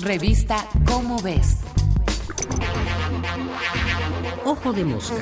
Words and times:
Revista 0.00 0.64
Cómo 0.86 1.20
Ves. 1.20 1.56
Ojo 4.44 4.72
de 4.72 4.84
mosca. 4.84 5.16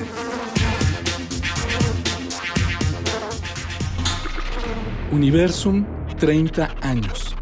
Universum 5.11 5.83
30 6.19 6.75
años. 6.81 7.35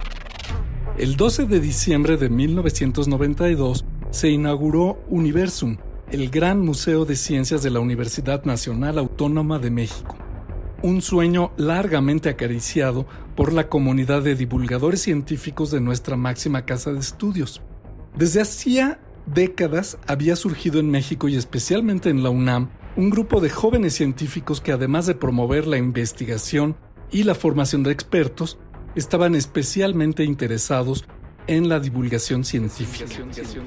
El 0.97 1.17
12 1.17 1.45
de 1.47 1.59
diciembre 1.59 2.15
de 2.15 2.29
1992 2.29 3.83
se 4.11 4.29
inauguró 4.29 4.97
Universum, 5.09 5.75
el 6.11 6.29
gran 6.29 6.61
museo 6.61 7.03
de 7.03 7.17
ciencias 7.17 7.61
de 7.61 7.69
la 7.69 7.81
Universidad 7.81 8.45
Nacional 8.45 8.97
Autónoma 8.97 9.59
de 9.59 9.71
México. 9.71 10.15
Un 10.85 11.01
sueño 11.01 11.51
largamente 11.57 12.29
acariciado 12.29 13.07
por 13.35 13.53
la 13.53 13.69
comunidad 13.69 14.21
de 14.21 14.35
divulgadores 14.35 15.01
científicos 15.01 15.71
de 15.71 15.81
nuestra 15.81 16.15
máxima 16.15 16.63
casa 16.63 16.93
de 16.93 16.99
estudios. 16.99 17.63
Desde 18.15 18.39
hacía 18.39 18.99
décadas 19.25 19.97
había 20.05 20.35
surgido 20.35 20.79
en 20.79 20.91
México 20.91 21.27
y 21.27 21.37
especialmente 21.37 22.11
en 22.11 22.21
la 22.21 22.29
UNAM 22.29 22.69
un 22.97 23.09
grupo 23.09 23.41
de 23.41 23.49
jóvenes 23.49 23.95
científicos 23.95 24.61
que 24.61 24.73
además 24.73 25.07
de 25.07 25.15
promover 25.15 25.65
la 25.65 25.79
investigación 25.79 26.75
y 27.09 27.23
la 27.23 27.33
formación 27.33 27.81
de 27.81 27.91
expertos, 27.91 28.59
estaban 28.93 29.33
especialmente 29.33 30.23
interesados 30.23 31.03
en 31.47 31.69
la 31.69 31.79
divulgación 31.79 32.43
científica. 32.43 33.05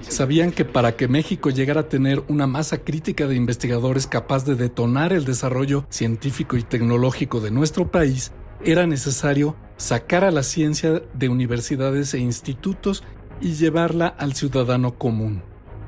Sabían 0.03 0.51
que 0.51 0.65
para 0.65 0.97
que 0.97 1.09
México 1.09 1.51
llegara 1.51 1.83
a 1.83 1.89
tener 1.89 2.23
una 2.29 2.47
masa 2.47 2.79
crítica 2.79 3.27
de 3.27 3.37
investigadores 3.37 4.07
capaz 4.07 4.45
de 4.45 4.55
detonar 4.55 5.13
el 5.13 5.25
desarrollo 5.25 5.87
científico 5.89 6.57
y 6.57 6.63
tecnológico 6.63 7.41
de 7.41 7.51
nuestro 7.51 7.91
país, 7.91 8.33
era 8.65 8.87
necesario 8.87 9.57
sacar 9.77 10.25
a 10.25 10.31
la 10.31 10.43
ciencia 10.43 11.03
de 11.15 11.29
universidades 11.29 12.15
e 12.15 12.19
institutos 12.19 13.05
y 13.41 13.55
llevarla 13.55 14.09
al 14.09 14.35
ciudadano 14.35 14.99
común. 14.99 15.43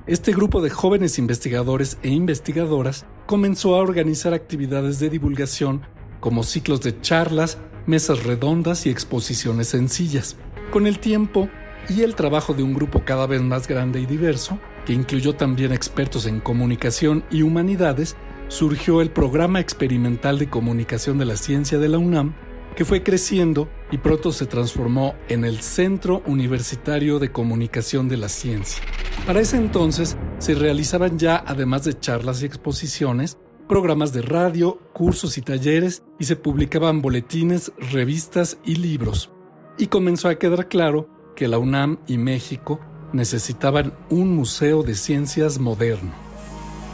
Este 0.07 0.33
grupo 0.33 0.61
de 0.61 0.71
jóvenes 0.71 1.19
investigadores 1.19 1.99
e 2.03 2.09
investigadoras 2.09 3.07
comenzó 3.27 3.77
a 3.77 3.81
organizar 3.81 4.35
actividades 4.35 4.99
de 4.99 5.11
divulgación 5.11 5.83
como 6.21 6.43
ciclos 6.43 6.81
de 6.81 7.01
charlas, 7.01 7.59
mesas 7.87 8.25
redondas 8.25 8.87
y 8.87 8.91
exposiciones 8.91 9.69
sencillas. 9.69 10.37
Con 10.71 10.87
el 10.87 10.99
tiempo 10.99 11.49
y 11.89 12.03
el 12.03 12.15
trabajo 12.15 12.55
de 12.55 12.63
un 12.63 12.75
grupo 12.75 13.05
cada 13.05 13.27
vez 13.27 13.43
más 13.43 13.67
grande 13.67 14.01
y 14.01 14.07
diverso, 14.07 14.59
que 14.85 14.93
incluyó 14.93 15.35
también 15.35 15.73
expertos 15.73 16.27
en 16.27 16.41
comunicación 16.41 17.25
y 17.31 17.43
humanidades, 17.43 18.17
surgió 18.49 19.01
el 19.01 19.11
Programa 19.11 19.61
Experimental 19.61 20.39
de 20.39 20.49
Comunicación 20.49 21.19
de 21.19 21.25
la 21.25 21.37
Ciencia 21.37 21.79
de 21.79 21.89
la 21.89 21.99
UNAM, 21.99 22.35
que 22.77 22.85
fue 22.85 23.03
creciendo 23.03 23.69
y 23.91 23.99
pronto 23.99 24.33
se 24.33 24.47
transformó 24.47 25.15
en 25.29 25.45
el 25.45 25.61
Centro 25.61 26.23
Universitario 26.27 27.19
de 27.19 27.33
Comunicación 27.33 28.09
de 28.09 28.17
la 28.17 28.29
Ciencia. 28.29 28.83
Para 29.27 29.41
ese 29.41 29.57
entonces 29.57 30.17
se 30.39 30.55
realizaban 30.55 31.19
ya, 31.19 31.43
además 31.47 31.85
de 31.85 31.99
charlas 31.99 32.43
y 32.43 32.47
exposiciones, 32.47 33.39
programas 33.69 34.13
de 34.13 34.23
radio, 34.23 34.81
cursos 34.93 35.39
y 35.39 35.43
talleres 35.43 36.03
y 36.19 36.25
se 36.25 36.37
publicaban 36.37 37.03
boletines, 37.03 37.73
revistas 37.93 38.59
y 38.65 38.77
libros. 38.77 39.31
Y 39.79 39.87
comenzó 39.87 40.29
a 40.29 40.35
quedar 40.37 40.69
claro 40.69 41.09
que 41.41 41.49
la 41.49 41.57
UNAM 41.57 41.97
y 42.07 42.19
México 42.19 42.81
necesitaban 43.15 43.95
un 44.11 44.37
museo 44.37 44.83
de 44.83 44.95
ciencias 44.95 45.59
moderno. 45.59 46.13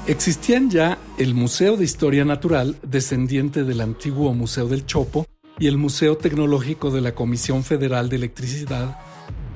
Existían 0.07 0.71
ya 0.71 0.99
el 1.19 1.35
Museo 1.35 1.77
de 1.77 1.83
Historia 1.83 2.25
Natural, 2.25 2.77
descendiente 2.85 3.65
del 3.65 3.81
antiguo 3.81 4.33
Museo 4.35 4.69
del 4.69 4.87
Chopo, 4.87 5.27
y 5.59 5.67
el 5.67 5.79
Museo 5.79 6.17
Tecnológico 6.17 6.93
de 6.93 7.01
la 7.01 7.13
Comisión 7.13 7.65
Federal 7.65 8.09
de 8.09 8.15
Electricidad, 8.15 9.01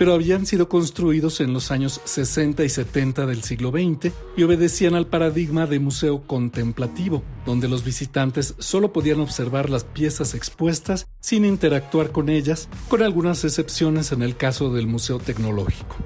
pero 0.01 0.15
habían 0.15 0.47
sido 0.47 0.71
construidos 0.71 1.43
en 1.43 1.53
los 1.53 1.71
años 1.71 2.01
60 2.05 2.65
y 2.65 2.71
70 2.71 3.27
del 3.27 3.43
siglo 3.43 3.71
XX 3.71 4.15
y 4.35 4.45
obedecían 4.45 4.95
al 4.95 5.07
paradigma 5.07 5.67
de 5.67 5.79
museo 5.79 6.23
contemplativo, 6.27 7.23
donde 7.45 7.69
los 7.69 7.85
visitantes 7.85 8.55
solo 8.59 8.95
podían 8.95 9.21
observar 9.21 9.69
las 9.69 9.85
piezas 9.85 10.33
expuestas 10.33 11.07
sin 11.21 11.45
interactuar 11.45 12.13
con 12.13 12.31
ellas, 12.31 12.71
con 12.89 13.03
algunas 13.03 13.45
excepciones 13.45 14.11
en 14.11 14.23
el 14.23 14.39
caso 14.39 14.73
del 14.73 14.87
Museo 14.87 15.19
Tecnológico. 15.19 15.97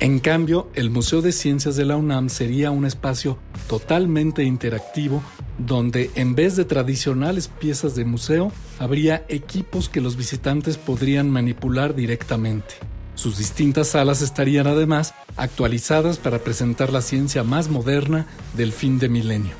En 0.00 0.18
cambio, 0.18 0.68
el 0.74 0.90
Museo 0.90 1.22
de 1.22 1.32
Ciencias 1.32 1.76
de 1.76 1.86
la 1.86 1.96
UNAM 1.96 2.28
sería 2.28 2.70
un 2.70 2.84
espacio 2.84 3.38
totalmente 3.68 4.44
interactivo 4.44 5.22
donde 5.56 6.10
en 6.14 6.34
vez 6.34 6.56
de 6.56 6.66
tradicionales 6.66 7.48
piezas 7.48 7.94
de 7.94 8.04
museo, 8.04 8.52
habría 8.78 9.24
equipos 9.28 9.88
que 9.88 10.02
los 10.02 10.16
visitantes 10.16 10.76
podrían 10.76 11.30
manipular 11.30 11.94
directamente. 11.94 12.76
Sus 13.14 13.38
distintas 13.38 13.88
salas 13.88 14.22
estarían 14.22 14.66
además 14.66 15.14
actualizadas 15.36 16.18
para 16.18 16.38
presentar 16.38 16.92
la 16.92 17.02
ciencia 17.02 17.42
más 17.44 17.68
moderna 17.68 18.26
del 18.56 18.72
fin 18.72 18.98
de 18.98 19.08
milenio. 19.08 19.52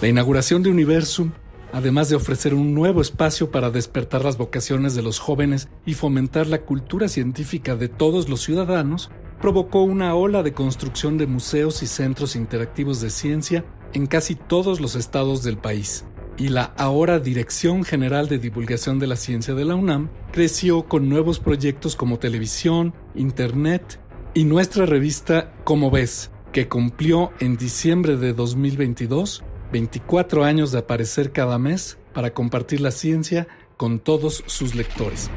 La 0.00 0.08
inauguración 0.08 0.62
de 0.62 0.70
Universum, 0.70 1.32
además 1.72 2.08
de 2.08 2.16
ofrecer 2.16 2.54
un 2.54 2.74
nuevo 2.74 3.00
espacio 3.00 3.50
para 3.50 3.70
despertar 3.70 4.24
las 4.24 4.36
vocaciones 4.36 4.94
de 4.94 5.02
los 5.02 5.18
jóvenes 5.18 5.68
y 5.86 5.94
fomentar 5.94 6.46
la 6.46 6.62
cultura 6.62 7.08
científica 7.08 7.76
de 7.76 7.88
todos 7.88 8.28
los 8.28 8.42
ciudadanos, 8.42 9.10
provocó 9.40 9.82
una 9.82 10.14
ola 10.14 10.42
de 10.42 10.52
construcción 10.52 11.18
de 11.18 11.26
museos 11.26 11.82
y 11.82 11.86
centros 11.86 12.36
interactivos 12.36 13.00
de 13.00 13.10
ciencia 13.10 13.64
en 13.92 14.06
casi 14.06 14.34
todos 14.34 14.80
los 14.80 14.94
estados 14.96 15.42
del 15.42 15.58
país. 15.58 16.04
Y 16.38 16.50
la 16.50 16.72
ahora 16.76 17.18
Dirección 17.18 17.82
General 17.82 18.28
de 18.28 18.38
Divulgación 18.38 19.00
de 19.00 19.08
la 19.08 19.16
Ciencia 19.16 19.54
de 19.54 19.64
la 19.64 19.74
UNAM 19.74 20.08
creció 20.30 20.84
con 20.84 21.08
nuevos 21.08 21.40
proyectos 21.40 21.96
como 21.96 22.20
televisión, 22.20 22.94
internet 23.16 23.98
y 24.34 24.44
nuestra 24.44 24.86
revista 24.86 25.52
Como 25.64 25.90
ves, 25.90 26.30
que 26.52 26.68
cumplió 26.68 27.32
en 27.40 27.56
diciembre 27.56 28.16
de 28.16 28.32
2022 28.34 29.42
24 29.72 30.44
años 30.44 30.70
de 30.70 30.78
aparecer 30.78 31.32
cada 31.32 31.58
mes 31.58 31.98
para 32.14 32.32
compartir 32.32 32.80
la 32.80 32.92
ciencia 32.92 33.48
con 33.76 33.98
todos 33.98 34.44
sus 34.46 34.76
lectores. 34.76 35.30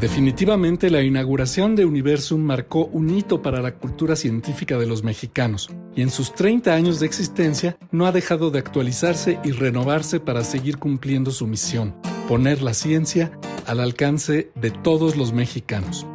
Definitivamente 0.00 0.90
la 0.90 1.02
inauguración 1.02 1.74
de 1.74 1.84
Universum 1.84 2.40
marcó 2.40 2.86
un 2.86 3.10
hito 3.10 3.42
para 3.42 3.60
la 3.60 3.74
cultura 3.74 4.14
científica 4.14 4.78
de 4.78 4.86
los 4.86 5.02
mexicanos 5.02 5.70
y 5.96 6.02
en 6.02 6.10
sus 6.10 6.32
30 6.36 6.72
años 6.72 7.00
de 7.00 7.06
existencia 7.06 7.76
no 7.90 8.06
ha 8.06 8.12
dejado 8.12 8.52
de 8.52 8.60
actualizarse 8.60 9.40
y 9.42 9.50
renovarse 9.50 10.20
para 10.20 10.44
seguir 10.44 10.78
cumpliendo 10.78 11.32
su 11.32 11.48
misión, 11.48 11.96
poner 12.28 12.62
la 12.62 12.74
ciencia 12.74 13.32
al 13.66 13.80
alcance 13.80 14.52
de 14.54 14.70
todos 14.70 15.16
los 15.16 15.32
mexicanos. 15.32 16.06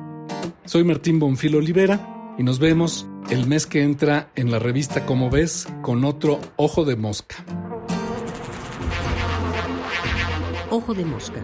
Soy 0.63 0.85
Martín 0.85 1.19
Bonfil 1.19 1.57
Olivera 1.57 2.33
y 2.37 2.43
nos 2.43 2.59
vemos 2.59 3.05
el 3.29 3.47
mes 3.47 3.67
que 3.67 3.83
entra 3.83 4.31
en 4.35 4.49
la 4.49 4.59
revista 4.59 5.05
Como 5.05 5.29
ves 5.29 5.67
con 5.81 6.05
otro 6.05 6.39
Ojo 6.55 6.85
de 6.85 6.95
Mosca. 6.95 7.35
Ojo 10.69 10.93
de 10.93 11.03
Mosca 11.03 11.43